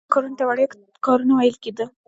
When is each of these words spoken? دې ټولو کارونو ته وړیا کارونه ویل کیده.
دې 0.03 0.05
ټولو 0.07 0.11
کارونو 0.25 0.37
ته 0.39 0.43
وړیا 0.49 0.67
کارونه 1.05 1.33
ویل 1.35 1.57
کیده. 1.63 1.85